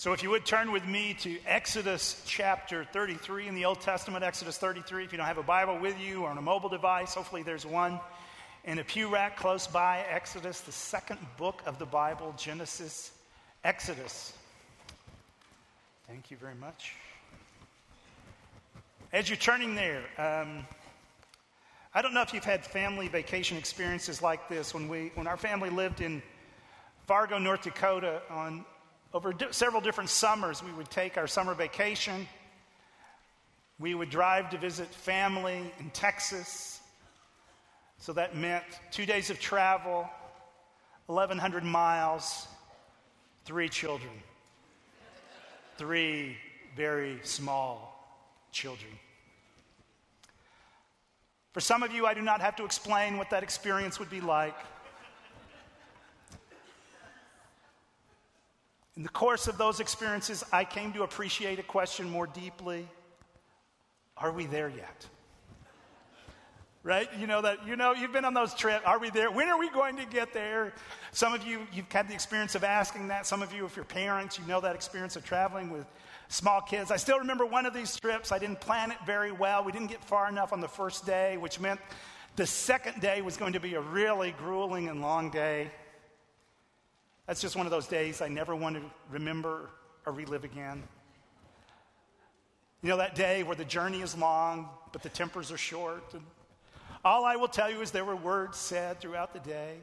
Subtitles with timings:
[0.00, 4.24] So, if you would turn with me to Exodus chapter 33 in the Old Testament,
[4.24, 5.04] Exodus 33.
[5.04, 7.66] If you don't have a Bible with you or on a mobile device, hopefully there's
[7.66, 8.00] one
[8.64, 10.02] in a pew rack close by.
[10.08, 13.12] Exodus, the second book of the Bible, Genesis,
[13.62, 14.32] Exodus.
[16.08, 16.94] Thank you very much.
[19.12, 20.66] As you're turning there, um,
[21.92, 24.72] I don't know if you've had family vacation experiences like this.
[24.72, 26.22] When, we, when our family lived in
[27.06, 28.64] Fargo, North Dakota, on
[29.12, 32.28] over di- several different summers, we would take our summer vacation.
[33.78, 36.80] We would drive to visit family in Texas.
[37.98, 40.08] So that meant two days of travel,
[41.06, 42.46] 1,100 miles,
[43.44, 44.12] three children,
[45.76, 46.36] three
[46.76, 47.96] very small
[48.52, 48.92] children.
[51.52, 54.20] For some of you, I do not have to explain what that experience would be
[54.20, 54.56] like.
[59.00, 62.86] In the course of those experiences, I came to appreciate a question more deeply
[64.18, 65.06] Are we there yet?
[66.82, 67.08] Right?
[67.18, 68.84] You know that, you know, you've been on those trips.
[68.84, 69.30] Are we there?
[69.30, 70.74] When are we going to get there?
[71.12, 73.26] Some of you, you've had the experience of asking that.
[73.26, 75.86] Some of you, if you're parents, you know that experience of traveling with
[76.28, 76.90] small kids.
[76.90, 78.32] I still remember one of these trips.
[78.32, 79.64] I didn't plan it very well.
[79.64, 81.80] We didn't get far enough on the first day, which meant
[82.36, 85.70] the second day was going to be a really grueling and long day.
[87.30, 89.70] That's just one of those days I never want to remember
[90.04, 90.82] or relive again.
[92.82, 96.02] You know, that day where the journey is long, but the tempers are short.
[96.12, 96.24] And
[97.04, 99.76] all I will tell you is there were words said throughout the day.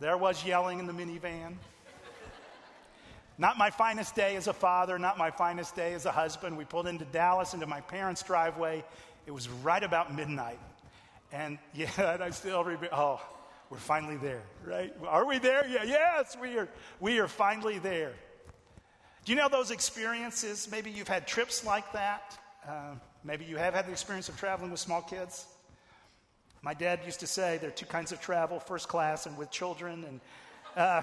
[0.00, 1.56] There was yelling in the minivan.
[3.36, 6.56] Not my finest day as a father, not my finest day as a husband.
[6.56, 8.82] We pulled into Dallas, into my parents' driveway.
[9.26, 10.60] It was right about midnight.
[11.30, 13.20] And yeah, I still remember, oh,
[13.70, 14.94] we're finally there, right?
[15.06, 15.66] Are we there?
[15.66, 16.68] Yeah, yes, we are,
[17.00, 18.12] we are finally there.
[19.24, 20.68] Do you know those experiences?
[20.70, 22.38] Maybe you've had trips like that.
[22.66, 22.94] Uh,
[23.24, 25.46] maybe you have had the experience of traveling with small kids.
[26.62, 29.50] My dad used to say there are two kinds of travel first class and with
[29.50, 30.04] children.
[30.04, 30.20] And
[30.76, 31.02] uh,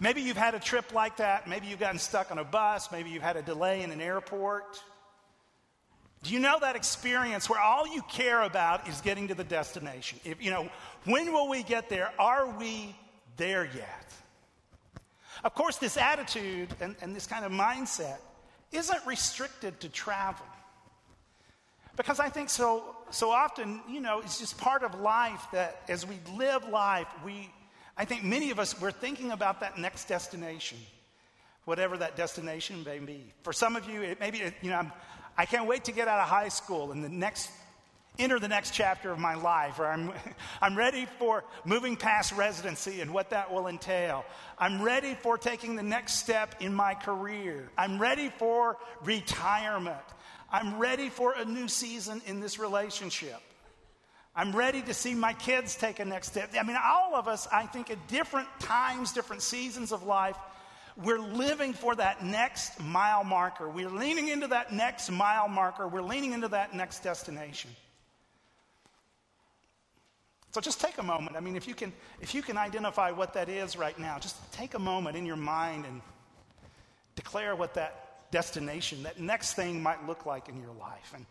[0.00, 1.48] maybe you've had a trip like that.
[1.48, 2.90] Maybe you've gotten stuck on a bus.
[2.90, 4.82] Maybe you've had a delay in an airport.
[6.26, 10.18] Do you know that experience where all you care about is getting to the destination?
[10.24, 10.68] If, you know,
[11.04, 12.10] when will we get there?
[12.18, 12.96] Are we
[13.36, 14.12] there yet?
[15.44, 18.16] Of course, this attitude and, and this kind of mindset
[18.72, 20.44] isn't restricted to travel.
[21.94, 26.04] Because I think so, so often, you know, it's just part of life that as
[26.04, 27.52] we live life, we,
[27.96, 30.78] I think many of us, we're thinking about that next destination,
[31.66, 33.32] whatever that destination may be.
[33.44, 34.92] For some of you, it maybe, you know, I'm,
[35.36, 37.50] I can't wait to get out of high school and the next
[38.18, 40.12] enter the next chapter of my life, or I'm,
[40.62, 44.24] I'm ready for moving past residency and what that will entail.
[44.58, 47.68] I'm ready for taking the next step in my career.
[47.76, 49.96] I'm ready for retirement.
[50.50, 53.40] I'm ready for a new season in this relationship.
[54.34, 56.54] I'm ready to see my kids take a next step.
[56.58, 60.36] I mean, all of us, I think, at different times, different seasons of life,
[61.02, 63.68] we're living for that next mile marker.
[63.68, 65.86] We're leaning into that next mile marker.
[65.86, 67.70] We're leaning into that next destination.
[70.52, 71.36] So just take a moment.
[71.36, 71.92] I mean, if you can,
[72.22, 75.36] if you can identify what that is right now, just take a moment in your
[75.36, 76.00] mind and
[77.14, 81.12] declare what that destination, that next thing might look like in your life.
[81.14, 81.26] And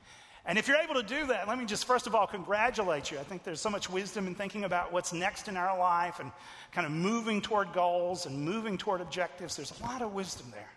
[0.47, 3.17] and if you're able to do that, let me just first of all congratulate you.
[3.17, 6.31] I think there's so much wisdom in thinking about what's next in our life and
[6.71, 9.55] kind of moving toward goals and moving toward objectives.
[9.55, 10.69] There's a lot of wisdom there.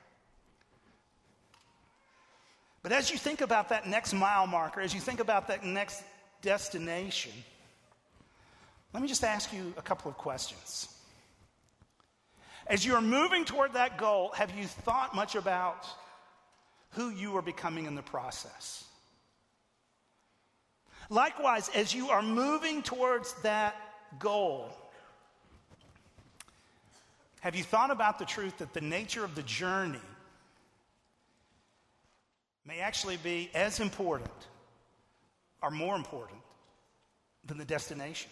[2.83, 6.03] But as you think about that next mile marker, as you think about that next
[6.41, 7.33] destination,
[8.95, 10.89] let me just ask you a couple of questions.
[12.67, 15.87] As you are moving toward that goal, have you thought much about
[16.93, 18.85] who you are becoming in the process?
[21.11, 23.75] Likewise, as you are moving towards that
[24.19, 24.71] goal,
[27.41, 30.01] have you thought about the truth that the nature of the journey
[32.67, 34.31] may actually be as important
[35.63, 36.41] or more important
[37.45, 38.31] than the destination?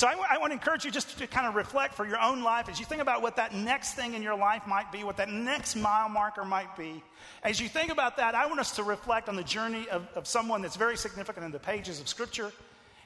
[0.00, 2.42] So I, I, want to encourage you just to kind of reflect for your own
[2.42, 5.18] life as you think about what that next thing in your life might be, what
[5.18, 7.02] that next mile marker might be.
[7.42, 10.26] As you think about that, I want us to reflect on the journey of, of
[10.26, 12.50] someone that's very significant in the pages of Scripture.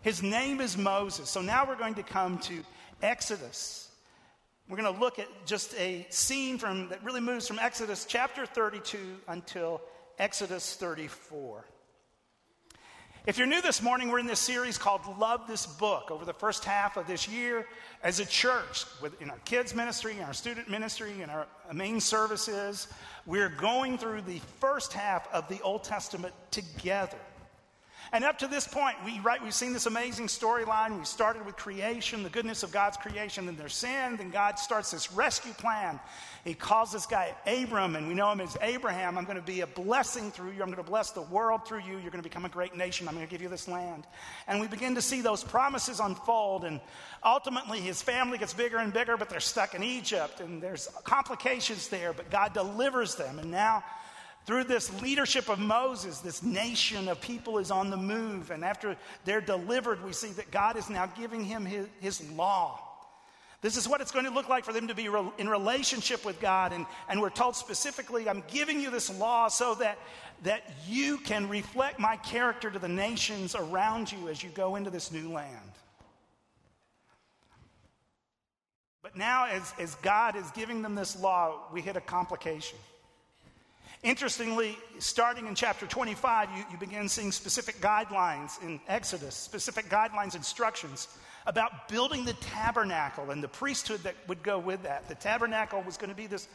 [0.02, 1.28] His name is Moses.
[1.28, 2.62] So now we're going to come to
[3.02, 3.90] Exodus.
[4.68, 8.46] We're going to look at just a scene from, that really moves from Exodus chapter
[8.46, 9.80] 32 until
[10.20, 11.64] Exodus 34.
[13.26, 16.10] If you're new this morning, we're in this series called Love This Book.
[16.10, 17.66] Over the first half of this year,
[18.02, 18.84] as a church,
[19.18, 22.86] in our kids' ministry, in our student ministry, in our main services,
[23.24, 27.16] we're going through the first half of the Old Testament together.
[28.12, 30.98] And up to this point, we, right, we've seen this amazing storyline.
[30.98, 34.90] We started with creation, the goodness of God's creation, then their sin, then God starts
[34.90, 35.98] this rescue plan.
[36.44, 39.16] He calls this guy Abram, and we know him as Abraham.
[39.16, 40.62] I'm going to be a blessing through you.
[40.62, 41.92] I'm going to bless the world through you.
[41.92, 43.08] You're going to become a great nation.
[43.08, 44.06] I'm going to give you this land.
[44.46, 46.64] And we begin to see those promises unfold.
[46.64, 46.80] And
[47.24, 51.88] ultimately, his family gets bigger and bigger, but they're stuck in Egypt, and there's complications
[51.88, 53.38] there, but God delivers them.
[53.38, 53.82] And now,
[54.46, 58.50] through this leadership of Moses, this nation of people is on the move.
[58.50, 62.80] And after they're delivered, we see that God is now giving him his, his law.
[63.62, 65.08] This is what it's going to look like for them to be
[65.38, 66.74] in relationship with God.
[66.74, 69.98] And, and we're told specifically, I'm giving you this law so that,
[70.42, 74.90] that you can reflect my character to the nations around you as you go into
[74.90, 75.72] this new land.
[79.02, 82.78] But now, as, as God is giving them this law, we hit a complication.
[84.04, 90.36] Interestingly, starting in chapter 25, you, you begin seeing specific guidelines in Exodus, specific guidelines,
[90.36, 91.08] instructions
[91.46, 95.08] about building the tabernacle and the priesthood that would go with that.
[95.08, 96.48] The tabernacle was going to be this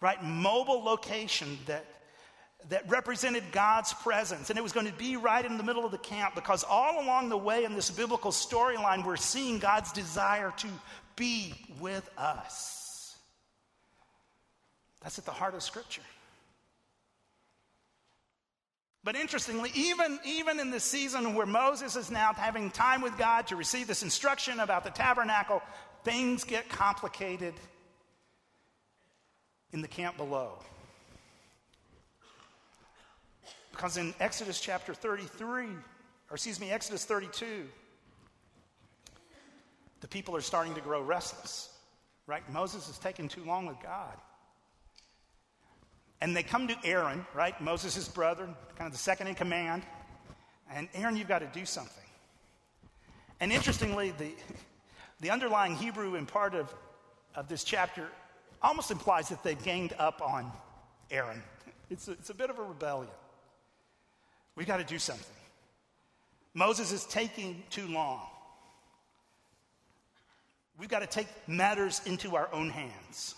[0.00, 1.84] right mobile location that
[2.68, 4.50] that represented God's presence.
[4.50, 7.00] And it was going to be right in the middle of the camp because all
[7.04, 10.68] along the way in this biblical storyline, we're seeing God's desire to
[11.14, 13.16] be with us.
[15.00, 16.02] That's at the heart of Scripture.
[19.04, 23.46] But interestingly, even, even in the season where Moses is now having time with God
[23.48, 25.62] to receive this instruction about the tabernacle,
[26.04, 27.54] things get complicated
[29.72, 30.58] in the camp below.
[33.70, 35.70] Because in Exodus chapter 33, or
[36.32, 37.68] excuse me, Exodus 32,
[40.00, 41.72] the people are starting to grow restless,
[42.26, 42.42] right?
[42.52, 44.16] Moses is taking too long with God.
[46.20, 47.58] And they come to Aaron, right?
[47.60, 48.44] Moses' brother,
[48.76, 49.82] kind of the second in command.
[50.72, 52.04] And Aaron, you've got to do something.
[53.40, 54.32] And interestingly, the,
[55.20, 56.74] the underlying Hebrew in part of,
[57.34, 58.08] of this chapter
[58.60, 60.50] almost implies that they've ganged up on
[61.10, 61.42] Aaron.
[61.90, 63.12] It's a, it's a bit of a rebellion.
[64.56, 65.36] We've got to do something.
[66.52, 68.20] Moses is taking too long.
[70.78, 73.34] We've got to take matters into our own hands.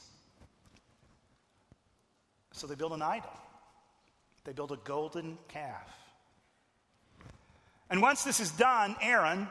[2.52, 3.30] So they build an idol.
[4.44, 5.88] They build a golden calf.
[7.90, 9.48] And once this is done, Aaron,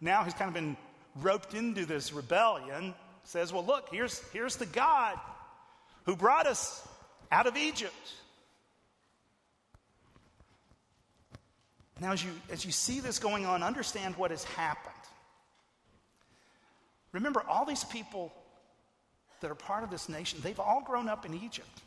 [0.00, 0.76] now he's kind of been
[1.16, 2.94] roped into this rebellion,
[3.24, 5.18] says, Well, look, here's, here's the God
[6.04, 6.86] who brought us
[7.30, 7.94] out of Egypt.
[12.00, 14.94] Now, as you, as you see this going on, understand what has happened.
[17.12, 18.32] Remember, all these people
[19.40, 21.82] that are part of this nation, they've all grown up in Egypt.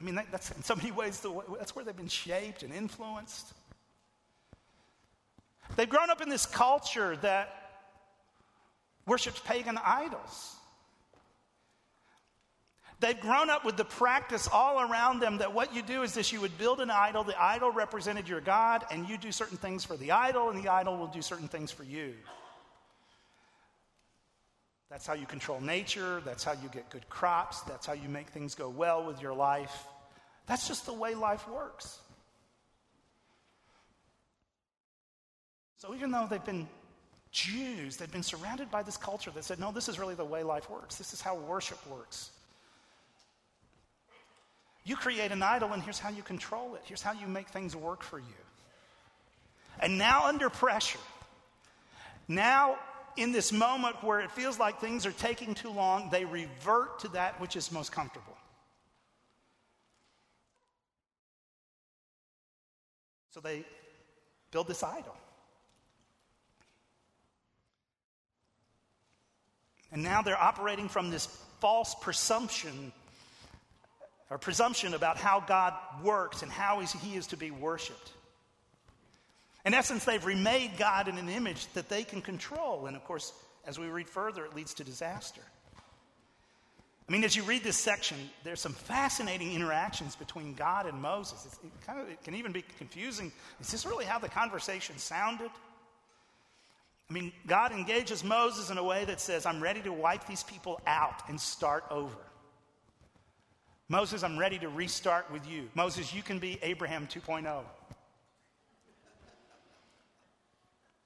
[0.00, 2.72] I mean, that, that's in so many ways, the, that's where they've been shaped and
[2.72, 3.46] influenced.
[5.76, 7.54] They've grown up in this culture that
[9.06, 10.56] worships pagan idols.
[13.00, 16.32] They've grown up with the practice all around them that what you do is this
[16.32, 19.84] you would build an idol, the idol represented your God, and you do certain things
[19.84, 22.14] for the idol, and the idol will do certain things for you.
[24.90, 26.20] That's how you control nature.
[26.24, 27.60] That's how you get good crops.
[27.62, 29.86] That's how you make things go well with your life.
[30.46, 31.98] That's just the way life works.
[35.78, 36.68] So even though they've been
[37.30, 40.42] Jews, they've been surrounded by this culture that said, no, this is really the way
[40.42, 40.96] life works.
[40.96, 42.30] This is how worship works.
[44.84, 46.82] You create an idol, and here's how you control it.
[46.84, 48.24] Here's how you make things work for you.
[49.78, 50.98] And now, under pressure,
[52.26, 52.76] now
[53.16, 57.08] in this moment where it feels like things are taking too long, they revert to
[57.08, 58.36] that which is most comfortable.
[63.30, 63.64] So they
[64.50, 65.16] build this idol.
[69.92, 71.26] And now they're operating from this
[71.60, 72.92] false presumption
[74.30, 78.12] or presumption about how God works and how he is to be worshiped.
[79.64, 82.86] In essence, they've remade God in an image that they can control.
[82.86, 83.32] And of course,
[83.66, 85.42] as we read further, it leads to disaster.
[87.08, 91.44] I mean, as you read this section, there's some fascinating interactions between God and Moses.
[91.44, 93.32] It's, it, kind of, it can even be confusing.
[93.60, 95.50] Is this really how the conversation sounded?
[97.08, 100.44] I mean, God engages Moses in a way that says, I'm ready to wipe these
[100.44, 102.16] people out and start over.
[103.88, 105.68] Moses, I'm ready to restart with you.
[105.74, 107.64] Moses, you can be Abraham 2.0.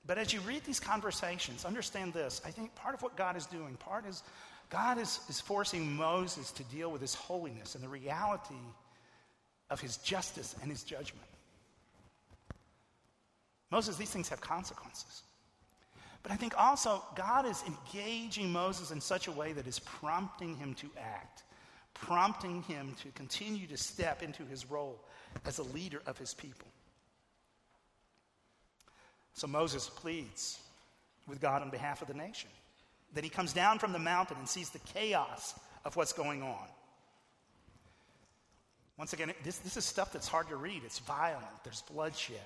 [0.07, 2.43] But as you read these conversations, understand this.
[2.45, 4.23] I think part of what God is doing, part is
[4.71, 8.55] God is, is forcing Moses to deal with his holiness and the reality
[9.71, 11.27] of his justice and his judgment.
[13.71, 15.23] Moses, these things have consequences.
[16.23, 20.57] But I think also God is engaging Moses in such a way that is prompting
[20.57, 21.43] him to act,
[21.93, 25.05] prompting him to continue to step into his role
[25.45, 26.69] as a leader of his people.
[29.35, 30.59] So Moses pleads
[31.29, 32.51] with God on behalf of the nation.
[33.13, 36.67] Then he comes down from the mountain and sees the chaos of what's going on.
[38.97, 40.83] Once again, this, this is stuff that's hard to read.
[40.85, 42.37] It's violent, there's bloodshed.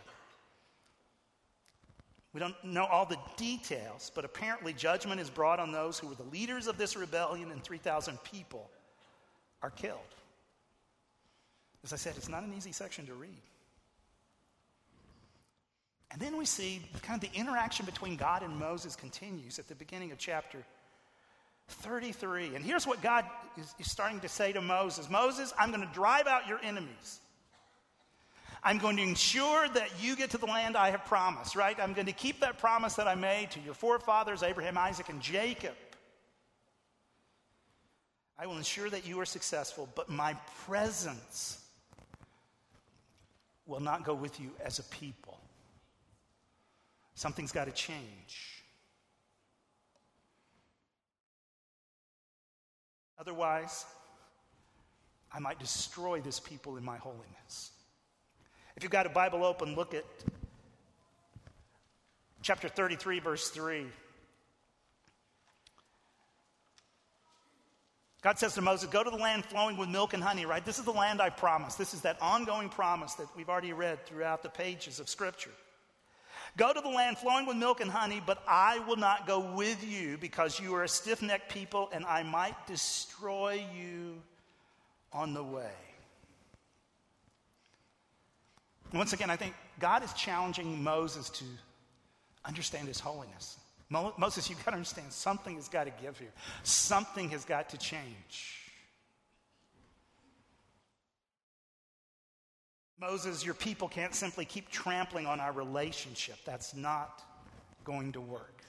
[2.33, 6.14] We don't know all the details, but apparently judgment is brought on those who were
[6.14, 8.71] the leaders of this rebellion, and 3,000 people
[9.62, 9.99] are killed.
[11.85, 13.42] As I said, it's not an easy section to read.
[16.11, 19.75] And then we see kind of the interaction between God and Moses continues at the
[19.75, 20.65] beginning of chapter
[21.69, 22.55] 33.
[22.55, 23.27] And here's what God
[23.59, 27.21] is, is starting to say to Moses Moses, I'm going to drive out your enemies.
[28.62, 31.79] I'm going to ensure that you get to the land I have promised, right?
[31.79, 35.21] I'm going to keep that promise that I made to your forefathers, Abraham, Isaac, and
[35.21, 35.75] Jacob.
[38.38, 40.35] I will ensure that you are successful, but my
[40.65, 41.65] presence
[43.67, 45.38] will not go with you as a people.
[47.19, 48.63] Something's got to change.
[53.19, 53.85] Otherwise,
[55.33, 57.73] I might destroy this people in my holiness.
[58.77, 60.05] If you've got a Bible open, look at
[62.43, 63.87] chapter 33, verse 3.
[68.23, 70.65] God says to Moses, Go to the land flowing with milk and honey, right?
[70.65, 71.79] This is the land I promised.
[71.79, 75.51] This is that ongoing promise that we've already read throughout the pages of Scripture.
[76.59, 79.88] Go to the land flowing with milk and honey, but I will not go with
[79.88, 84.21] you because you are a stiff necked people and I might destroy you
[85.12, 85.71] on the way.
[88.93, 91.45] Once again, I think God is challenging Moses to
[92.45, 93.59] understand his holiness.
[93.88, 96.33] Moses, you've got to understand something has got to give here,
[96.65, 98.68] something has got to change.
[103.00, 106.37] Moses, your people can't simply keep trampling on our relationship.
[106.45, 107.23] That's not
[107.85, 108.62] going to work.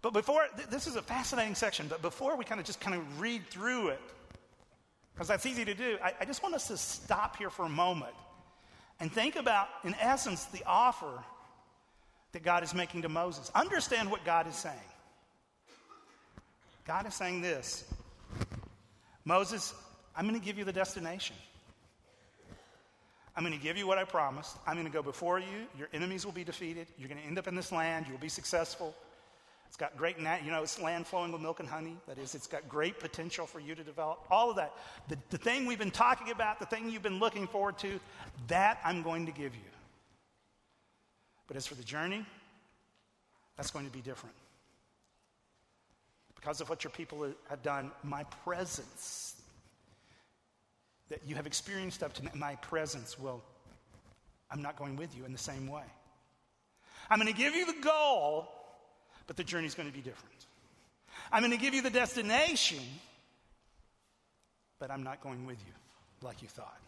[0.00, 3.20] But before, this is a fascinating section, but before we kind of just kind of
[3.20, 4.00] read through it,
[5.14, 7.70] because that's easy to do, I, I just want us to stop here for a
[7.70, 8.12] moment
[9.00, 11.22] and think about, in essence, the offer
[12.32, 13.50] that God is making to Moses.
[13.54, 14.74] Understand what God is saying.
[16.86, 17.84] God is saying this
[19.24, 19.72] Moses,
[20.16, 21.36] I'm going to give you the destination.
[23.36, 24.56] I'm going to give you what I promised.
[24.66, 25.66] I'm going to go before you.
[25.76, 26.86] Your enemies will be defeated.
[26.98, 28.06] You're going to end up in this land.
[28.08, 28.94] You'll be successful.
[29.66, 31.96] It's got great, you know, it's land flowing with milk and honey.
[32.06, 34.24] That is, it's got great potential for you to develop.
[34.30, 34.72] All of that.
[35.08, 37.98] The, the thing we've been talking about, the thing you've been looking forward to,
[38.46, 39.70] that I'm going to give you.
[41.48, 42.24] But as for the journey,
[43.56, 44.36] that's going to be different.
[46.36, 49.33] Because of what your people have done, my presence
[51.10, 53.42] that you have experienced up to my presence will,
[54.50, 55.84] I'm not going with you in the same way.
[57.10, 58.48] I'm going to give you the goal,
[59.26, 60.34] but the journey is going to be different.
[61.30, 62.82] I'm going to give you the destination,
[64.78, 65.72] but I'm not going with you
[66.26, 66.80] like you thought.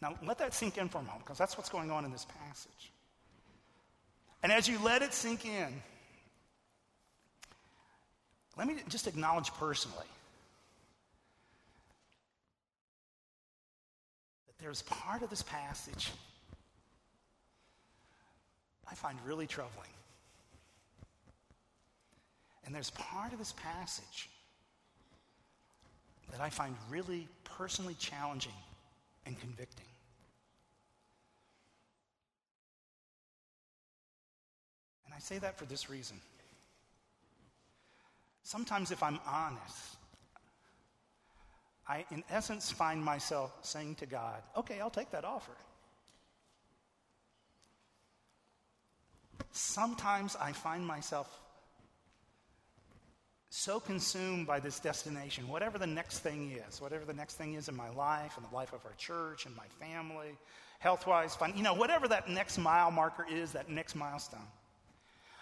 [0.00, 2.26] Now, let that sink in for a moment, because that's what's going on in this
[2.46, 2.92] passage.
[4.42, 5.82] And as you let it sink in,
[8.56, 10.06] let me just acknowledge personally
[14.62, 16.10] there's part of this passage
[18.90, 19.88] I find really troubling.
[22.64, 24.28] And there's part of this passage
[26.30, 28.52] that I find really personally challenging
[29.26, 29.86] and convicting.
[35.06, 36.16] And I say that for this reason.
[38.42, 39.96] Sometimes, if I'm honest,
[41.90, 45.50] I, in essence, find myself saying to God, okay, I'll take that offer.
[49.50, 51.28] Sometimes I find myself
[53.48, 57.68] so consumed by this destination, whatever the next thing is, whatever the next thing is
[57.68, 60.38] in my life, in the life of our church, and my family,
[60.78, 64.46] health wise, you know, whatever that next mile marker is, that next milestone.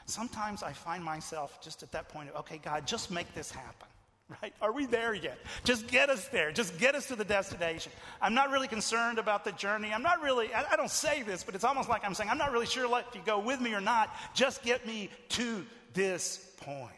[0.07, 3.89] Sometimes I find myself just at that point of, okay, God, just make this happen.
[4.43, 4.53] right?
[4.61, 5.39] Are we there yet?
[5.65, 6.53] Just get us there.
[6.53, 7.93] Just get us to the destination.
[8.21, 9.93] I'm not really concerned about the journey.
[9.93, 12.39] I'm not really, I, I don't say this, but it's almost like I'm saying, I'm
[12.39, 14.15] not really sure if you go with me or not.
[14.35, 16.93] Just get me to this point.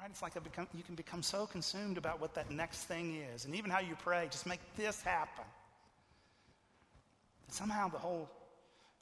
[0.00, 0.10] Right?
[0.10, 3.54] It's like become, you can become so consumed about what that next thing is, and
[3.54, 5.44] even how you pray, just make this happen.
[7.48, 8.28] Somehow the whole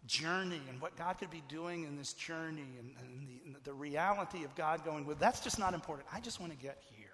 [0.07, 4.45] journey and what God could be doing in this journey and, and, the, the reality
[4.45, 6.07] of God going with, that's just not important.
[6.13, 7.07] I just want to get here.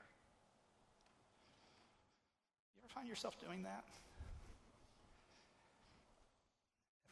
[2.77, 3.85] You ever find yourself doing that?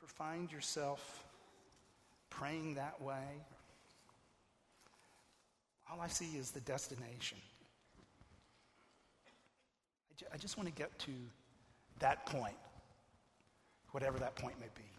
[0.01, 1.25] Ever find yourself
[2.31, 3.43] praying that way?
[5.91, 7.39] All I see is the destination.
[10.33, 11.13] I just want to get to
[12.01, 12.57] that point,
[13.93, 14.98] whatever that point may be.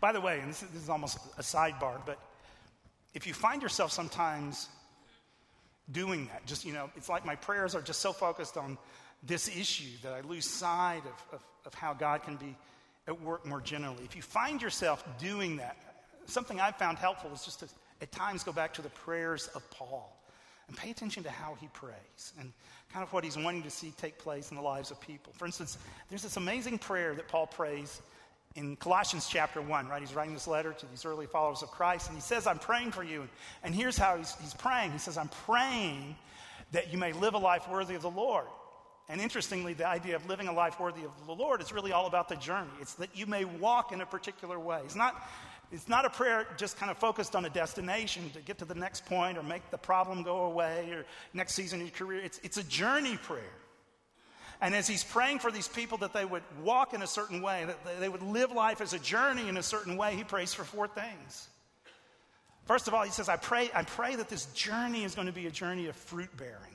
[0.00, 2.18] By the way, and this is, this is almost a sidebar, but
[3.14, 4.68] if you find yourself sometimes
[5.90, 8.78] doing that, just, you know, it's like my prayers are just so focused on
[9.22, 12.56] this issue that I lose sight of, of, of how God can be
[13.06, 14.04] at work more generally.
[14.04, 15.76] If you find yourself doing that,
[16.26, 17.68] something I've found helpful is just to
[18.00, 20.14] at times go back to the prayers of Paul
[20.68, 22.52] and pay attention to how he prays and
[22.92, 25.32] kind of what he's wanting to see take place in the lives of people.
[25.34, 28.00] For instance, there's this amazing prayer that Paul prays
[28.54, 30.00] in Colossians chapter 1, right?
[30.00, 32.92] He's writing this letter to these early followers of Christ, and he says, I'm praying
[32.92, 33.28] for you.
[33.62, 36.16] And here's how he's, he's praying He says, I'm praying
[36.72, 38.46] that you may live a life worthy of the Lord.
[39.08, 42.06] And interestingly, the idea of living a life worthy of the Lord is really all
[42.06, 42.70] about the journey.
[42.80, 44.80] It's that you may walk in a particular way.
[44.84, 45.28] It's not,
[45.70, 48.74] it's not a prayer just kind of focused on a destination to get to the
[48.74, 52.22] next point or make the problem go away or next season in your career.
[52.22, 53.42] It's, it's a journey prayer.
[54.60, 57.64] And as he's praying for these people that they would walk in a certain way,
[57.66, 60.64] that they would live life as a journey in a certain way, he prays for
[60.64, 61.48] four things.
[62.64, 65.32] First of all, he says, I pray, I pray that this journey is going to
[65.32, 66.74] be a journey of fruit bearing.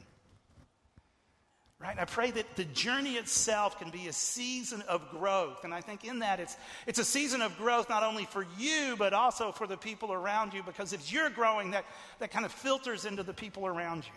[1.79, 1.97] Right?
[1.97, 5.63] I pray that the journey itself can be a season of growth.
[5.63, 8.95] And I think in that it's, it's a season of growth not only for you,
[8.99, 11.85] but also for the people around you, because if you're growing, that,
[12.19, 14.11] that kind of filters into the people around you.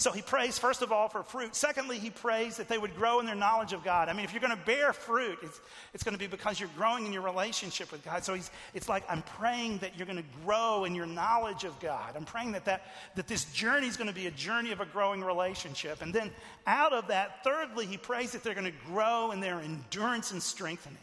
[0.00, 1.54] So he prays, first of all, for fruit.
[1.54, 4.08] Secondly, he prays that they would grow in their knowledge of God.
[4.08, 5.60] I mean, if you're going to bear fruit, it's,
[5.92, 8.24] it's going to be because you're growing in your relationship with God.
[8.24, 11.78] So he's, it's like, I'm praying that you're going to grow in your knowledge of
[11.80, 12.16] God.
[12.16, 14.86] I'm praying that, that, that this journey is going to be a journey of a
[14.86, 16.00] growing relationship.
[16.00, 16.30] And then
[16.66, 20.42] out of that, thirdly, he prays that they're going to grow in their endurance and
[20.42, 20.96] strengthening.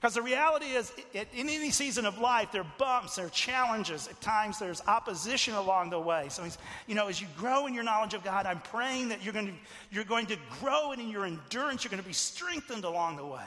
[0.00, 4.08] Because the reality is, in any season of life, there are bumps, there are challenges.
[4.08, 6.28] At times, there's opposition along the way.
[6.30, 6.46] So,
[6.86, 9.48] you know, as you grow in your knowledge of God, I'm praying that you're going
[9.48, 9.52] to,
[9.90, 11.84] you're going to grow in your endurance.
[11.84, 13.44] You're going to be strengthened along the way.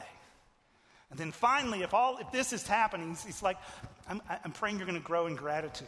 [1.09, 3.57] And then finally, if all if this is happening, it's, like
[4.07, 5.87] I'm, I'm praying you're going to grow in gratitude.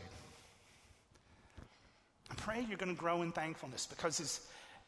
[2.32, 4.40] I'm praying you're going to grow in thankfulness because as,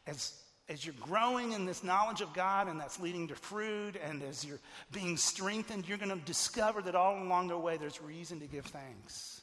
[0.08, 0.32] as
[0.68, 4.44] as you're growing in this knowledge of God and that's leading to fruit, and as
[4.44, 4.60] you're
[4.92, 8.66] being strengthened, you're going to discover that all along the way there's reason to give
[8.66, 9.40] thanks.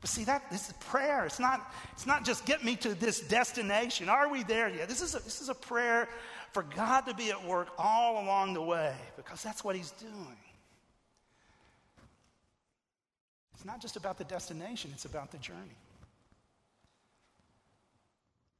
[0.00, 1.24] But see, that this is prayer.
[1.24, 4.08] It's not, it's not just get me to this destination.
[4.08, 4.88] Are we there yet?
[4.88, 6.08] This is, a, this is a prayer
[6.52, 10.36] for God to be at work all along the way because that's what He's doing.
[13.54, 15.76] It's not just about the destination, it's about the journey.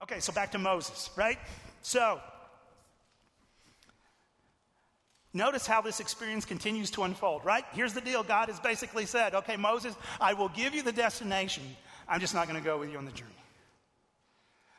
[0.04, 1.38] Okay, so back to Moses, right?
[1.80, 2.20] So,
[5.32, 7.64] notice how this experience continues to unfold, right?
[7.72, 11.62] Here's the deal God has basically said, okay, Moses, I will give you the destination.
[12.06, 13.30] I'm just not going to go with you on the journey.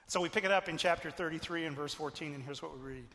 [0.05, 2.87] So we pick it up in chapter 33 and verse 14, and here's what we
[2.87, 3.05] read.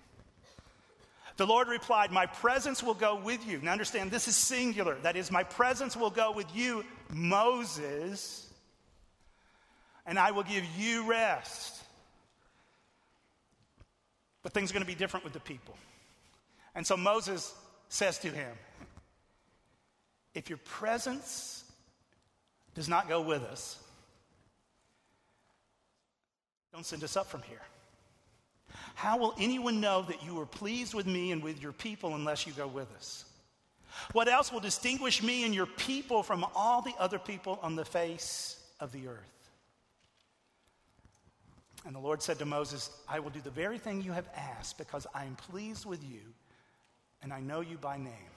[1.37, 3.61] The Lord replied, My presence will go with you.
[3.63, 4.97] Now understand, this is singular.
[5.05, 8.53] That is, my presence will go with you, Moses,
[10.07, 11.85] and I will give you rest.
[14.51, 15.77] But things are going to be different with the people.
[16.75, 17.55] And so Moses
[17.89, 18.51] says to him,
[20.35, 21.63] If your presence
[22.75, 23.79] does not go with us,
[26.73, 27.63] don't send us up from here.
[28.97, 32.45] How will anyone know that you are pleased with me and with your people unless
[32.45, 33.25] you go with us?
[34.11, 37.85] What else will distinguish me and your people from all the other people on the
[37.85, 39.40] face of the earth?
[41.87, 44.77] And the Lord said to Moses, I will do the very thing you have asked
[44.77, 46.21] because I am pleased with you
[47.23, 48.31] and I know you by name.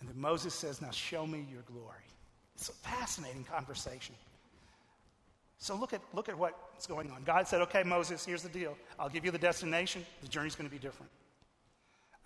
[0.00, 2.04] And then Moses says, Now show me your glory.
[2.54, 4.14] It's a fascinating conversation.
[5.58, 7.22] So look at, look at what's going on.
[7.24, 8.76] God said, Okay, Moses, here's the deal.
[8.98, 10.04] I'll give you the destination.
[10.22, 11.10] The journey's going to be different.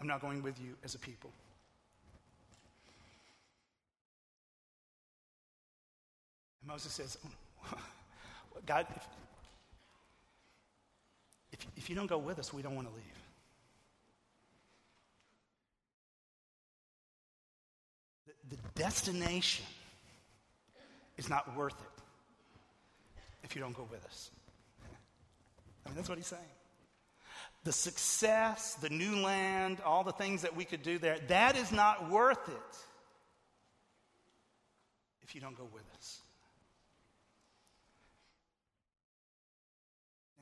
[0.01, 1.31] I'm not going with you as a people.
[6.61, 7.19] And Moses says,
[8.67, 9.09] God, if,
[11.53, 13.05] if, if you don't go with us, we don't want to leave.
[18.27, 19.67] The, the destination
[21.17, 22.03] is not worth it
[23.43, 24.31] if you don't go with us.
[25.85, 26.43] I mean, that's what he's saying.
[27.65, 31.71] The success, the new land, all the things that we could do there, that is
[31.71, 32.77] not worth it
[35.23, 36.21] if you don't go with us.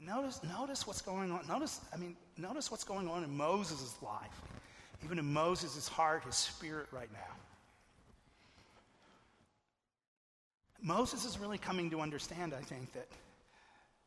[0.00, 1.46] And notice, notice what's going on.
[1.46, 4.42] Notice, I mean, notice what's going on in Moses' life,
[5.04, 7.36] even in Moses' heart, his spirit right now.
[10.82, 13.06] Moses is really coming to understand, I think, that,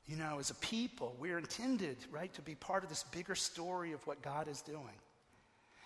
[0.08, 3.91] you know, as a people, we're intended, right, to be part of this bigger story
[3.91, 4.97] of what God is doing.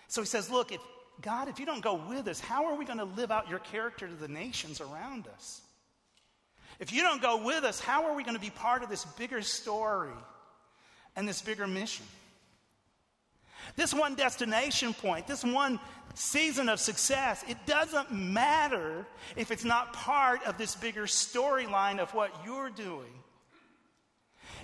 [0.08, 0.80] So he says, Look, if
[1.20, 3.58] God, if you don't go with us, how are we going to live out your
[3.58, 5.60] character to the nations around us?
[6.78, 9.04] If you don't go with us, how are we going to be part of this
[9.04, 10.12] bigger story
[11.16, 12.06] and this bigger mission?
[13.76, 15.80] This one destination point, this one
[16.14, 22.14] season of success, it doesn't matter if it's not part of this bigger storyline of
[22.14, 23.12] what you're doing.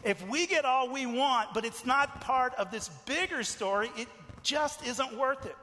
[0.05, 4.09] If we get all we want, but it's not part of this bigger story, it
[4.43, 5.57] just isn't worth it.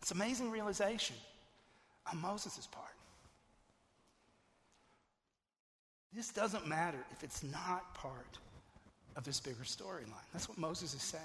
[0.00, 1.16] It's amazing realization
[2.10, 2.86] on Moses' part.
[6.12, 8.38] This doesn't matter if it's not part
[9.16, 10.26] of this bigger storyline.
[10.32, 11.22] That's what Moses is saying.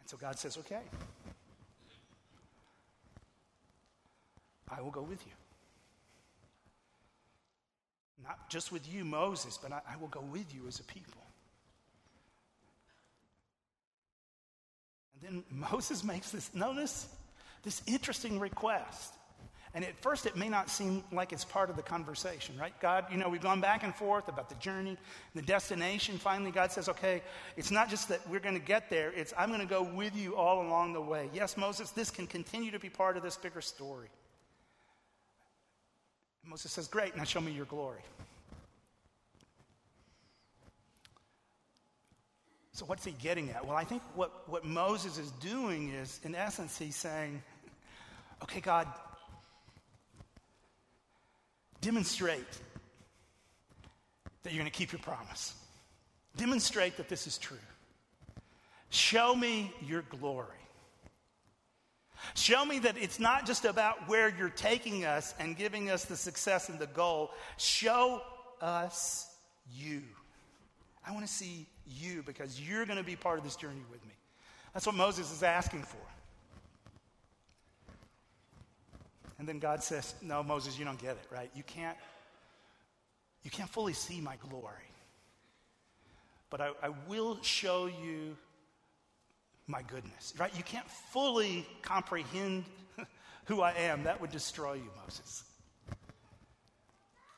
[0.00, 0.82] And so God says, okay,
[4.70, 5.32] I will go with you.
[8.22, 11.22] Not just with you, Moses, but I, I will go with you as a people.
[15.26, 17.08] And then Moses makes this, notice,
[17.62, 19.14] this interesting request.
[19.74, 22.72] And at first, it may not seem like it's part of the conversation, right?
[22.80, 24.96] God, you know, we've gone back and forth about the journey,
[25.34, 26.16] the destination.
[26.18, 27.22] Finally, God says, okay,
[27.56, 30.16] it's not just that we're going to get there, it's I'm going to go with
[30.16, 31.28] you all along the way.
[31.34, 34.08] Yes, Moses, this can continue to be part of this bigger story.
[36.44, 38.00] Moses says, great, now show me your glory.
[42.78, 43.66] So, what's he getting at?
[43.66, 47.42] Well, I think what, what Moses is doing is, in essence, he's saying,
[48.44, 48.86] okay, God,
[51.80, 52.46] demonstrate
[54.44, 55.54] that you're going to keep your promise.
[56.36, 57.58] Demonstrate that this is true.
[58.90, 60.46] Show me your glory.
[62.36, 66.16] Show me that it's not just about where you're taking us and giving us the
[66.16, 67.32] success and the goal.
[67.56, 68.22] Show
[68.60, 69.34] us
[69.74, 70.02] you.
[71.08, 74.04] I want to see you because you're going to be part of this journey with
[74.04, 74.12] me.
[74.74, 75.96] That's what Moses is asking for.
[79.38, 81.50] And then God says, No, Moses, you don't get it, right?
[81.54, 81.96] You can't,
[83.42, 84.74] you can't fully see my glory.
[86.50, 88.36] But I, I will show you
[89.66, 90.54] my goodness, right?
[90.56, 92.64] You can't fully comprehend
[93.46, 94.02] who I am.
[94.04, 95.44] That would destroy you, Moses.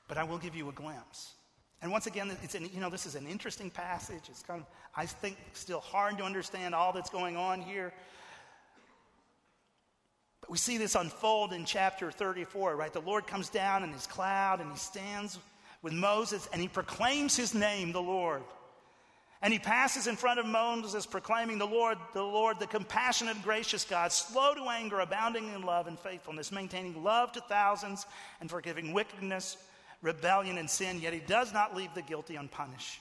[0.08, 1.34] But I will give you a glimpse.
[1.82, 4.22] And once again, it's an, you know, this is an interesting passage.
[4.28, 7.92] It's kind of, I think, still hard to understand all that's going on here.
[10.42, 12.92] But we see this unfold in chapter 34, right?
[12.92, 15.38] The Lord comes down in his cloud and he stands
[15.82, 18.42] with Moses and he proclaims his name, the Lord.
[19.42, 23.44] And he passes in front of Moses, proclaiming, The Lord, the Lord, the compassionate and
[23.44, 28.04] gracious God, slow to anger, abounding in love and faithfulness, maintaining love to thousands,
[28.42, 29.56] and forgiving wickedness,
[30.02, 33.00] rebellion, and sin, yet he does not leave the guilty unpunished.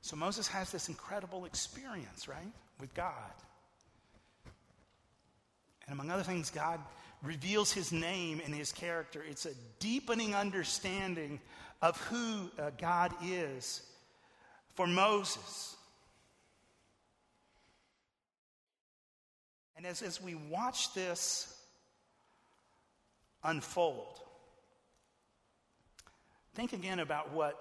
[0.00, 3.12] So Moses has this incredible experience, right, with God.
[5.86, 6.80] And among other things, God
[7.22, 9.24] reveals his name and his character.
[9.28, 11.40] It's a deepening understanding
[11.82, 13.82] of who uh, God is
[14.74, 15.76] for Moses.
[19.76, 21.57] And as, as we watch this
[23.44, 24.20] unfold,
[26.54, 27.58] think again about what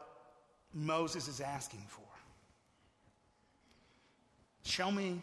[0.74, 2.02] Moses is asking for.
[4.64, 5.22] Show me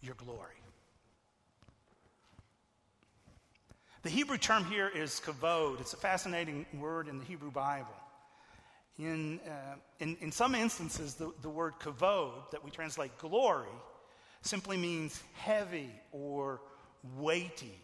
[0.00, 0.54] your glory.
[4.02, 5.80] The Hebrew term here is kavod.
[5.80, 7.88] It's a fascinating word in the Hebrew Bible.
[8.98, 13.68] In, uh, in, in, some instances, the, the word kavod, that we translate glory,
[14.42, 16.60] simply means heavy or
[17.16, 17.80] weighty.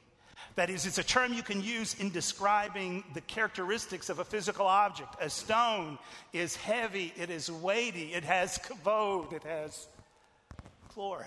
[0.57, 4.67] That is, it's a term you can use in describing the characteristics of a physical
[4.67, 5.17] object.
[5.21, 5.99] A stone
[6.33, 9.89] is heavy, it is weighty, it has kavod, it has
[10.95, 11.27] glory.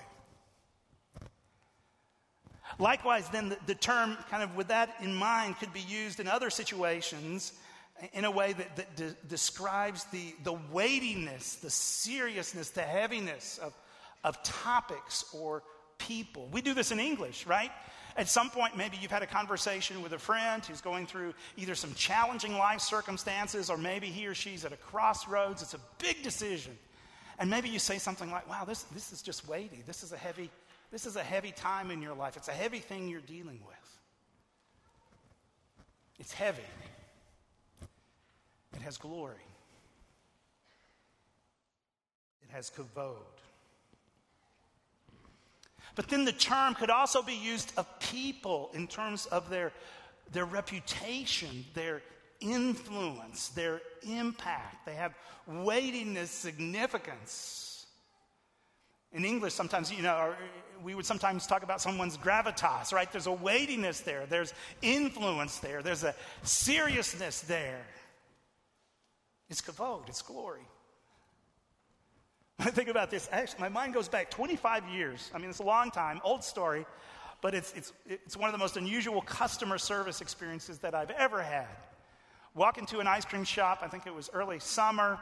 [2.80, 6.28] Likewise, then, the, the, term, kind of with that in mind, could be used in
[6.28, 7.54] other situations
[8.14, 13.74] in a way that, that de- describes the, the weightiness, the seriousness, the heaviness of,
[14.24, 15.64] of topics or
[15.98, 16.48] people.
[16.52, 17.72] We do this in English, right?
[18.18, 21.76] At some point, maybe you've had a conversation with a friend who's going through either
[21.76, 25.62] some challenging life circumstances or maybe he or she's at a crossroads.
[25.62, 26.76] It's a big decision.
[27.38, 29.84] And maybe you say something like, wow, this, this is just weighty.
[29.86, 30.50] This is a heavy
[30.92, 32.38] this is a heavy time in your life.
[32.38, 34.00] It's a heavy thing you're dealing with.
[36.20, 36.64] It's heavy.
[38.76, 39.36] It has glory.
[42.44, 43.37] It has kavod.
[45.98, 49.74] But then the term could also be used of people in terms of their,
[50.32, 52.04] their reputation, their
[52.40, 54.86] influence, their impact.
[54.86, 55.16] They have
[55.48, 57.88] weightiness, significance.
[59.12, 60.36] In English, sometimes, you know,
[60.84, 63.12] we would sometimes talk about someone's gravitas, right?
[63.12, 67.88] There's a weightiness there, there's influence there, there's a seriousness there.
[69.50, 70.68] It's kavod, it's glory.
[72.60, 75.32] I think about this, actually, my mind goes back 25 years.
[75.34, 76.86] I mean, it's a long time, old story,
[77.41, 81.41] but it's, it's, it's one of the most unusual customer service experiences that I've ever
[81.41, 81.67] had.
[82.56, 85.20] Walk into an ice cream shop, I think it was early summer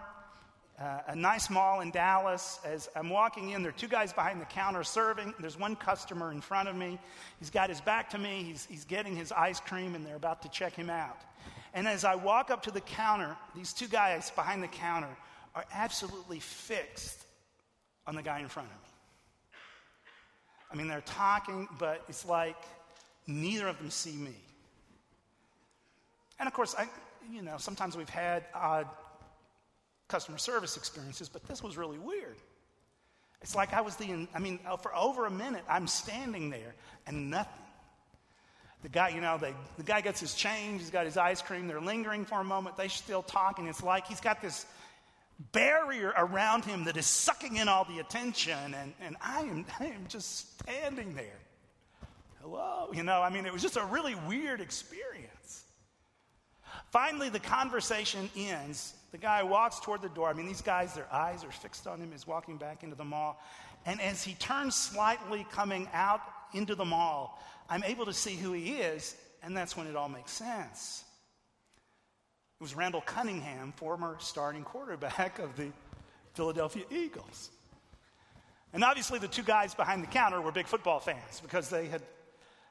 [0.80, 2.60] uh, a nice mall in Dallas.
[2.66, 5.34] As I'm walking in, there are two guys behind the counter serving.
[5.40, 7.00] There's one customer in front of me.
[7.40, 8.44] He's got his back to me.
[8.44, 11.22] He's, he's getting his ice cream, and they're about to check him out.
[11.74, 15.16] And as I walk up to the counter, these two guys behind the counter
[15.54, 17.25] are absolutely fixed
[18.08, 18.82] on the guy in front of me.
[20.72, 22.58] I mean, they're talking, but it's like
[23.28, 24.36] neither of them see me.
[26.40, 26.88] And of course, I,
[27.32, 28.88] you know, sometimes we've had odd
[30.08, 32.36] customer service experiences, but this was really weird.
[33.42, 36.74] It's like I was the, I mean, for over a minute, I'm standing there
[37.08, 37.62] and nothing.
[38.84, 41.68] The guy, you know, they, the guy gets his change, he's got his ice cream,
[41.68, 43.68] they're lingering for a moment, they're still talking.
[43.68, 44.66] It's like he's got this
[45.52, 49.86] barrier around him that is sucking in all the attention, and, and I, am, I
[49.86, 51.40] am just standing there.
[52.42, 52.90] Hello?
[52.94, 55.64] You know, I mean, it was just a really weird experience.
[56.92, 60.30] Finally, the conversation ends, the guy walks toward the door.
[60.30, 62.12] I mean, these guys, their eyes are fixed on him.
[62.12, 63.42] He's walking back into the mall.
[63.86, 66.22] And as he turns slightly coming out
[66.54, 70.10] into the mall, I'm able to see who he is, and that's when it all
[70.10, 71.04] makes sense.
[72.60, 75.72] It was Randall Cunningham, former starting quarterback of the
[76.34, 77.50] Philadelphia Eagles.
[78.74, 82.02] And obviously, the two guys behind the counter were big football fans because they had,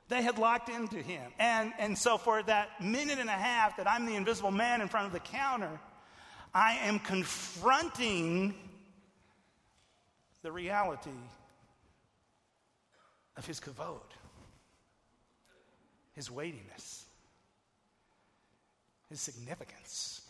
[0.08, 1.32] they had locked into him.
[1.38, 4.88] And, and so, for that minute and a half that I'm the invisible man in
[4.88, 5.80] front of the counter,
[6.54, 8.54] I am confronting
[10.42, 11.10] the reality
[13.36, 14.00] of his kavod,
[16.14, 17.04] his weightiness,
[19.08, 20.22] his significance,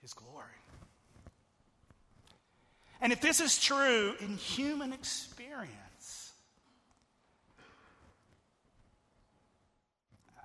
[0.00, 0.46] his glory.
[3.00, 6.32] And if this is true in human experience,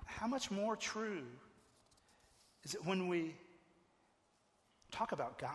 [0.04, 1.24] how much more true
[2.64, 3.34] is it when we
[4.90, 5.50] Talk about God.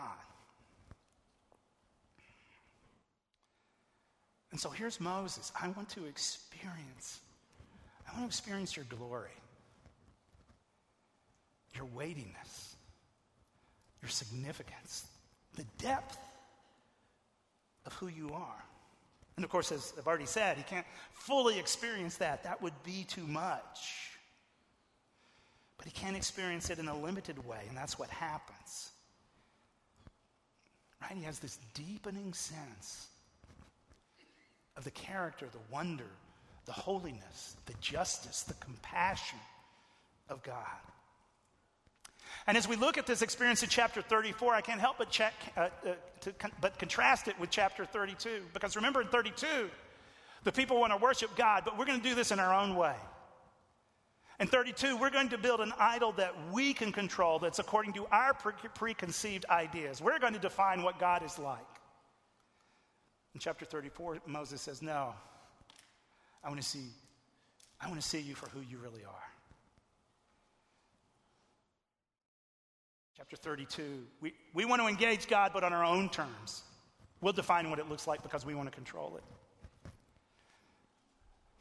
[4.52, 5.50] And so here's Moses.
[5.60, 7.20] I want to experience,
[8.08, 9.30] I want to experience your glory,
[11.74, 12.76] your weightiness,
[14.02, 15.06] your significance,
[15.56, 16.18] the depth
[17.86, 18.64] of who you are.
[19.36, 22.44] And of course, as I've already said, he can't fully experience that.
[22.44, 24.10] That would be too much.
[25.76, 28.90] But he can experience it in a limited way, and that's what happens.
[31.02, 31.18] Right?
[31.18, 33.08] He has this deepening sense
[34.76, 36.10] of the character, the wonder,
[36.66, 39.38] the holiness, the justice, the compassion
[40.28, 40.56] of God.
[42.46, 45.34] And as we look at this experience in chapter 34, I can't help but, check,
[45.56, 45.94] uh, uh,
[46.38, 48.42] con- but contrast it with chapter 32.
[48.52, 49.70] Because remember, in 32,
[50.44, 52.76] the people want to worship God, but we're going to do this in our own
[52.76, 52.96] way.
[54.40, 58.06] In 32, we're going to build an idol that we can control that's according to
[58.06, 60.02] our pre- preconceived ideas.
[60.02, 61.58] We're going to define what God is like.
[63.34, 65.14] In chapter 34, Moses says, No,
[66.42, 66.86] I want to see,
[67.80, 69.33] I want to see you for who you really are.
[73.16, 76.62] Chapter 32, we, we want to engage God, but on our own terms.
[77.20, 79.90] We'll define what it looks like because we want to control it.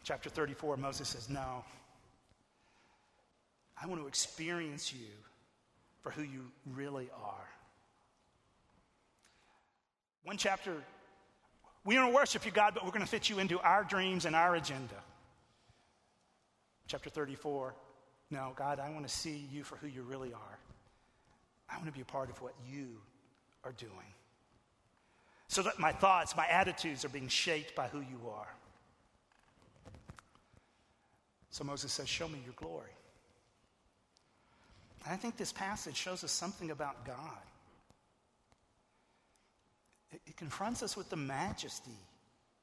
[0.03, 1.63] Chapter 34, Moses says, No.
[3.81, 5.07] I want to experience you
[6.01, 7.49] for who you really are.
[10.23, 10.73] One chapter,
[11.85, 14.35] we don't worship you, God, but we're going to fit you into our dreams and
[14.35, 14.95] our agenda.
[16.87, 17.73] Chapter 34,
[18.31, 20.59] no, God, I want to see you for who you really are.
[21.73, 22.97] I want to be a part of what you
[23.63, 24.13] are doing.
[25.47, 28.53] So that my thoughts, my attitudes are being shaped by who you are.
[31.49, 32.89] So Moses says, Show me your glory.
[35.07, 37.17] I think this passage shows us something about God.
[40.11, 41.97] It, it, confronts us with the majesty,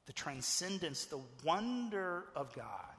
[0.07, 2.94] the transcendence, the wonder of God.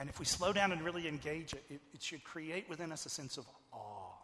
[0.00, 3.04] And if we slow down and really engage it, it, it should create within us
[3.04, 4.16] a sense of awe,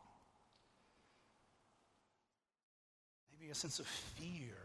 [3.39, 4.57] maybe a sense of fear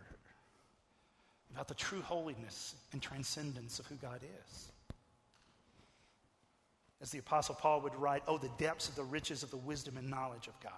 [1.53, 4.71] about the true holiness and transcendence of who God is.
[7.01, 9.97] As the Apostle Paul would write, Oh, the depths of the riches of the wisdom
[9.97, 10.71] and knowledge of God.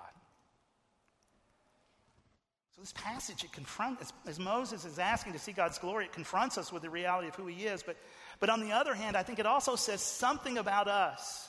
[2.75, 6.11] So, this passage, it confronts, as, as, Moses is asking to see God's glory, it
[6.11, 7.83] confronts us with the reality of who he is.
[7.83, 7.97] But,
[8.43, 11.47] but on the other hand, I think it also says something about us.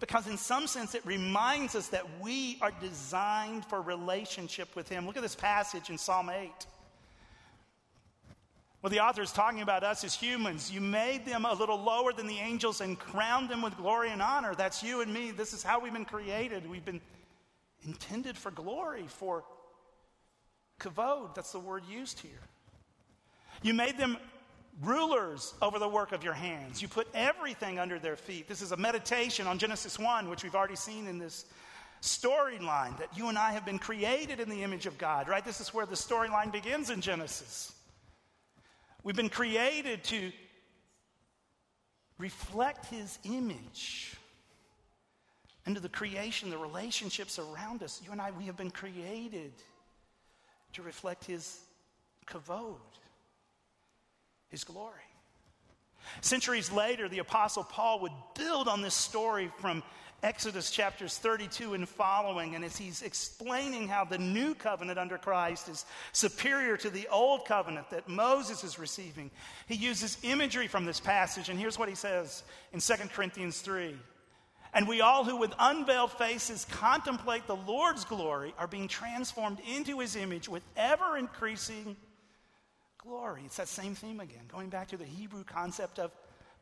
[0.00, 5.06] Because, in some sense, it reminds us that we are designed for relationship with him.
[5.06, 6.50] Look at this passage in Psalm 8.
[8.80, 10.72] Well, the author is talking about us as humans.
[10.72, 14.22] You made them a little lower than the angels and crowned them with glory and
[14.22, 14.54] honor.
[14.54, 15.30] That's you and me.
[15.30, 16.70] This is how we've been created.
[16.70, 17.02] We've been
[17.84, 19.44] intended for glory, for
[20.80, 21.34] kavod.
[21.34, 22.40] That's the word used here.
[23.62, 24.16] You made them
[24.82, 26.82] rulers over the work of your hands.
[26.82, 28.48] You put everything under their feet.
[28.48, 31.46] This is a meditation on Genesis 1, which we've already seen in this
[32.02, 35.44] storyline that you and I have been created in the image of God, right?
[35.44, 37.72] This is where the storyline begins in Genesis.
[39.02, 40.30] We've been created to
[42.18, 44.14] reflect His image
[45.66, 48.00] into the creation, the relationships around us.
[48.04, 49.52] You and I, we have been created
[50.74, 51.60] to reflect His
[52.26, 52.76] kavod,
[54.56, 55.02] His glory.
[56.22, 59.82] Centuries later, the Apostle Paul would build on this story from
[60.22, 65.68] Exodus chapters 32 and following, and as he's explaining how the new covenant under Christ
[65.68, 69.30] is superior to the old covenant that Moses is receiving,
[69.68, 72.42] he uses imagery from this passage, and here's what he says
[72.72, 73.94] in 2 Corinthians 3.
[74.72, 80.00] And we all who with unveiled faces contemplate the Lord's glory are being transformed into
[80.00, 81.94] his image with ever increasing
[83.06, 83.42] glory.
[83.44, 86.10] It's that same theme again, going back to the Hebrew concept of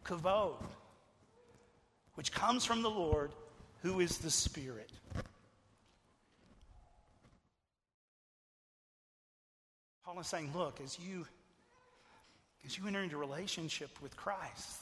[0.04, 0.62] kavod,
[2.14, 3.32] which comes from the Lord
[3.82, 4.90] who is the Spirit.
[10.04, 11.26] Paul is saying, look, as you
[12.66, 14.80] as you enter into relationship with Christ,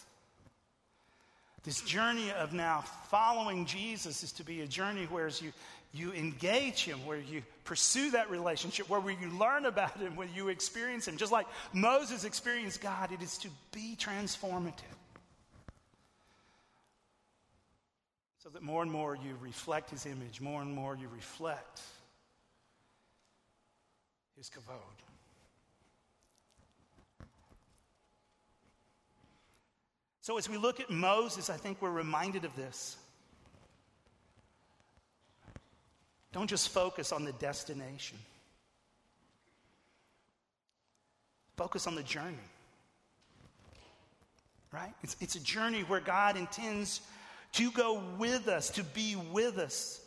[1.64, 5.52] this journey of now following Jesus is to be a journey where as you,
[5.92, 10.48] you engage Him, where you pursue that relationship, where you learn about Him, where you
[10.48, 11.16] experience Him.
[11.16, 14.82] Just like Moses experienced God, it is to be transformative.
[18.42, 21.80] So that more and more you reflect his image, more and more you reflect
[24.36, 24.80] his kavod.
[30.22, 32.96] So as we look at Moses, I think we're reminded of this.
[36.32, 38.18] Don't just focus on the destination.
[41.56, 42.36] Focus on the journey.
[44.72, 44.94] Right?
[45.02, 47.02] It's, it's a journey where God intends
[47.52, 50.00] to go with us, to be with us.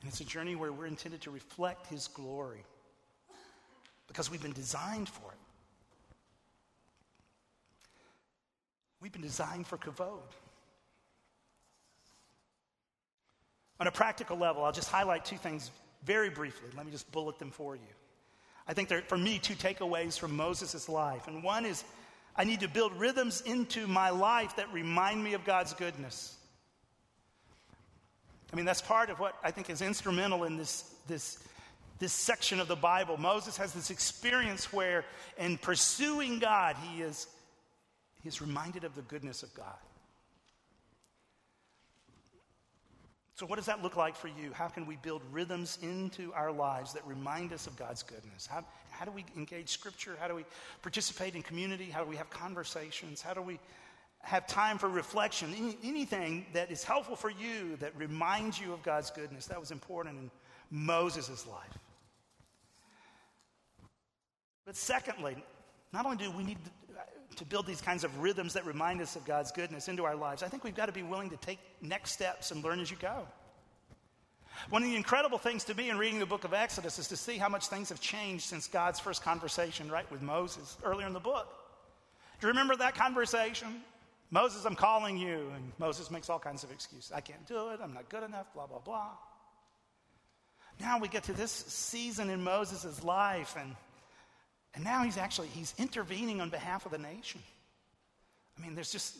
[0.00, 2.64] And it's a journey where we're intended to reflect His glory
[4.08, 5.38] because we've been designed for it.
[9.02, 10.18] We've been designed for kavod.
[13.80, 15.70] On a practical level, I'll just highlight two things
[16.04, 16.68] very briefly.
[16.76, 17.82] Let me just bullet them for you.
[18.68, 21.26] I think there for me, two takeaways from Moses' life.
[21.26, 21.82] And one is
[22.36, 26.36] I need to build rhythms into my life that remind me of God's goodness.
[28.52, 31.42] I mean, that's part of what I think is instrumental in this, this,
[31.98, 33.16] this section of the Bible.
[33.16, 35.04] Moses has this experience where,
[35.38, 37.28] in pursuing God, he is,
[38.22, 39.76] he is reminded of the goodness of God.
[43.40, 44.52] So, what does that look like for you?
[44.52, 48.46] How can we build rhythms into our lives that remind us of God's goodness?
[48.46, 50.14] How, how do we engage Scripture?
[50.20, 50.44] How do we
[50.82, 51.86] participate in community?
[51.86, 53.22] How do we have conversations?
[53.22, 53.58] How do we
[54.20, 55.54] have time for reflection?
[55.56, 59.46] Any, anything that is helpful for you that reminds you of God's goodness.
[59.46, 60.30] That was important in
[60.70, 61.78] Moses' life.
[64.66, 65.42] But secondly,
[65.94, 66.58] not only do we need
[67.36, 70.42] to build these kinds of rhythms that remind us of God's goodness into our lives,
[70.42, 72.96] I think we've got to be willing to take next steps and learn as you
[73.00, 73.26] go.
[74.68, 77.16] One of the incredible things to me in reading the book of Exodus is to
[77.16, 81.12] see how much things have changed since God's first conversation, right, with Moses earlier in
[81.12, 81.48] the book.
[82.40, 83.82] Do you remember that conversation?
[84.30, 85.50] Moses, I'm calling you.
[85.54, 87.12] And Moses makes all kinds of excuses.
[87.12, 87.80] I can't do it.
[87.82, 89.08] I'm not good enough, blah, blah, blah.
[90.80, 93.76] Now we get to this season in Moses' life, and,
[94.74, 97.40] and now he's actually he's intervening on behalf of the nation.
[98.58, 99.16] I mean, there's just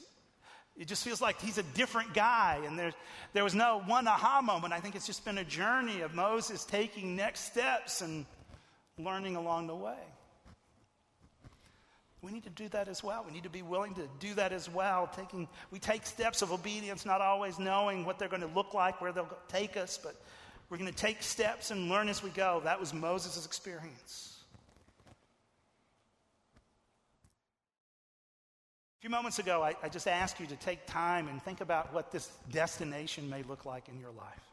[0.76, 2.92] it just feels like he's a different guy, and there,
[3.32, 4.72] there was no one aha moment.
[4.72, 8.24] I think it's just been a journey of Moses taking next steps and
[8.98, 9.98] learning along the way.
[12.22, 13.24] We need to do that as well.
[13.26, 15.10] We need to be willing to do that as well.
[15.14, 19.00] Taking, we take steps of obedience, not always knowing what they're going to look like,
[19.00, 20.14] where they'll take us, but
[20.68, 22.60] we're going to take steps and learn as we go.
[22.64, 24.39] That was Moses' experience.
[29.00, 31.94] A few moments ago, I, I, just asked you to take time and think about
[31.94, 34.44] what this destination may look like in your life.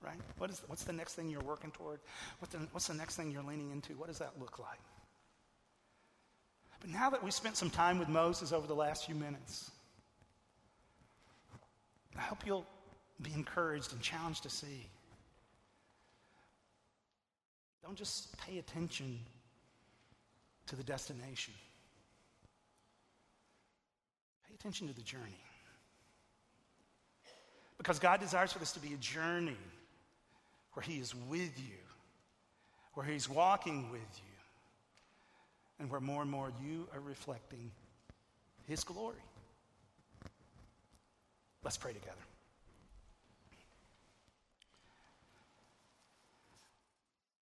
[0.00, 0.16] Right?
[0.38, 2.00] What is, what's the next thing you're working toward?
[2.38, 3.92] What the, what's the next thing you're leaning into?
[3.98, 4.78] What does that look like?
[6.80, 9.70] But now that we spent some time with Moses over the last few minutes,
[12.16, 12.66] I hope you'll
[13.20, 14.86] be encouraged and challenged to see.
[17.82, 19.20] Don't just pay attention
[20.66, 21.52] to the destination.
[24.48, 25.42] Pay attention to the journey.
[27.76, 29.58] Because God desires for this to be a journey
[30.72, 31.76] where He is with you,
[32.94, 34.38] where He's walking with you,
[35.78, 37.70] and where more and more you are reflecting
[38.66, 39.18] His glory.
[41.62, 42.16] Let's pray together.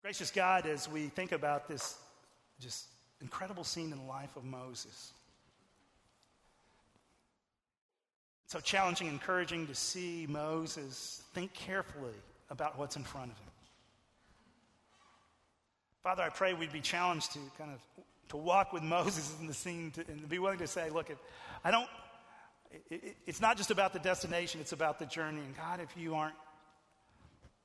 [0.02, 1.98] Gracious God, as we think about this
[2.58, 2.86] just
[3.20, 5.12] incredible scene in the life of Moses,
[8.52, 12.12] so challenging, encouraging to see Moses think carefully
[12.50, 13.46] about what's in front of him.
[16.02, 17.80] Father, I pray we'd be challenged to kind of
[18.28, 21.10] to walk with Moses in the scene to, and be willing to say, look,
[21.64, 21.88] I don't,
[22.70, 25.40] it, it, it's not just about the destination, it's about the journey.
[25.40, 26.36] And God, if you aren't,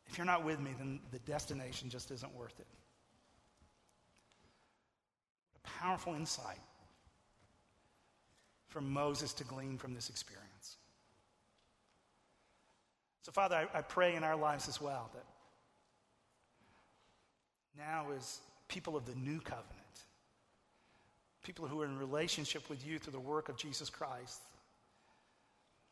[0.07, 2.67] if you're not with me, then the destination just isn't worth it.
[5.65, 6.61] A powerful insight
[8.69, 10.46] for Moses to glean from this experience.
[13.27, 15.25] So, Father, I, I pray in our lives as well that
[17.77, 19.75] now, as people of the new covenant,
[21.43, 24.39] people who are in relationship with you through the work of Jesus Christ,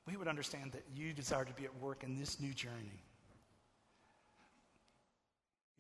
[0.08, 3.04] we would understand that you desire to be at work in this new journey.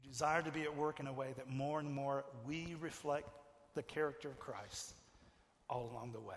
[0.04, 3.30] You desire to be at work in a way that more and more we reflect
[3.76, 4.94] the character of Christ
[5.70, 6.36] all along the way.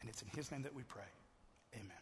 [0.00, 1.02] And it's in His name that we pray.
[1.74, 1.97] Amen.